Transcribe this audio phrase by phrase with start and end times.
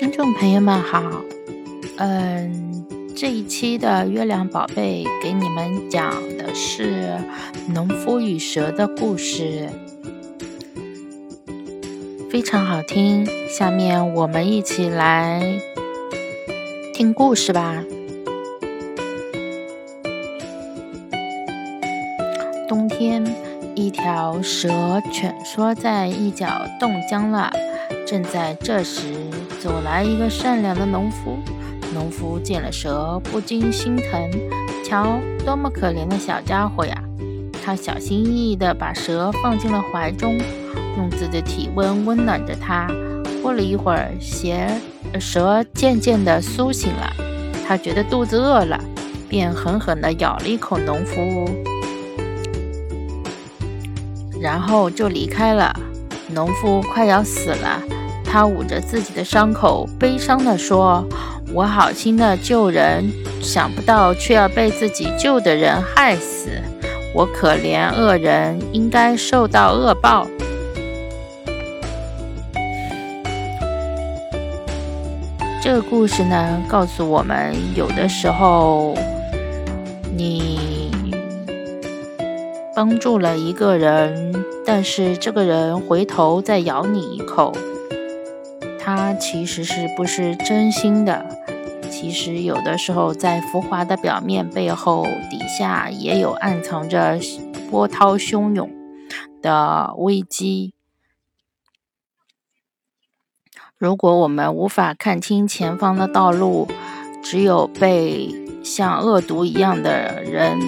[0.00, 1.02] 听众朋友们好，
[1.98, 7.18] 嗯，这一期的月亮宝贝给你们讲的是
[7.68, 9.68] 农夫与蛇的故事，
[12.30, 13.28] 非常好听。
[13.46, 15.60] 下面我们一起来
[16.94, 17.84] 听故事吧。
[22.66, 23.22] 冬天，
[23.74, 24.70] 一条蛇
[25.12, 26.48] 蜷缩在一角
[26.80, 27.52] 冻僵了。
[28.10, 29.04] 正在这时，
[29.60, 31.38] 走来一个善良的农夫。
[31.94, 34.28] 农夫见了蛇，不禁心疼。
[34.84, 37.04] 瞧，多么可怜的小家伙呀！
[37.62, 40.36] 他小心翼翼地把蛇放进了怀中，
[40.96, 42.88] 用自己的体温温暖着它。
[43.40, 44.66] 过了一会儿，邪
[45.20, 47.14] 蛇渐渐地苏醒了。
[47.64, 48.76] 他觉得肚子饿了，
[49.28, 51.48] 便狠狠地咬了一口农夫，
[54.40, 55.72] 然后就离开了。
[56.34, 57.82] 农夫快要死了。
[58.24, 61.04] 他捂着自己的伤口，悲伤地说
[61.52, 63.10] ：“我好心的救人，
[63.42, 66.48] 想不到却要被自己救的人害死。
[67.12, 70.26] 我可怜恶人，应该受到恶报。”
[75.60, 78.94] 这个故事呢，告诉我们，有的时候
[80.16, 80.79] 你
[82.74, 87.52] 帮助了一个人，但是这个人回头再咬你一口。
[88.78, 91.26] 他其实是不是真心的？
[91.90, 97.18] 其实有的时候，在浮华的表面背后，底下也有暗藏着
[97.70, 98.70] 波涛汹涌
[99.42, 100.72] 的危机。
[103.76, 106.68] 如果我们无法看清前方的道路，
[107.22, 108.28] 只有被
[108.62, 110.58] 像恶毒一样的人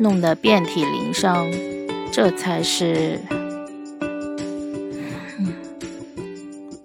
[0.00, 1.46] 弄得遍体鳞伤，
[2.10, 3.20] 这才是。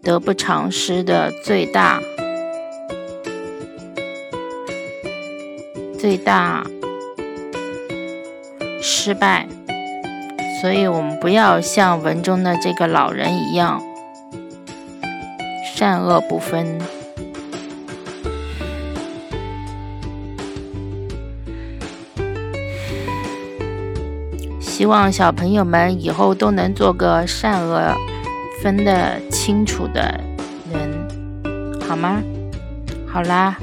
[0.04, 2.00] 得不偿失的最大、
[5.98, 6.64] 最大
[8.80, 9.48] 失败，
[10.62, 13.82] 所以我们不要像文中的这个老人一样，
[15.76, 16.78] 善恶不分。
[24.78, 27.96] 希望小朋友们以后都能做个善恶。
[28.62, 30.20] 分得清楚的
[30.70, 32.22] 人，好吗？
[33.08, 33.56] 好啦，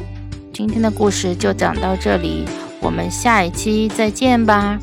[0.54, 2.46] 今天的故事就讲到这里，
[2.80, 4.78] 我们下一期再见吧。